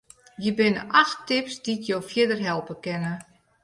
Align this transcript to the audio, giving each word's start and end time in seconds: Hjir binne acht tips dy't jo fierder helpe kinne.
Hjir 0.39 0.55
binne 0.61 0.83
acht 1.03 1.21
tips 1.33 1.55
dy't 1.63 1.87
jo 1.89 1.99
fierder 2.09 2.43
helpe 2.49 2.73
kinne. 2.85 3.13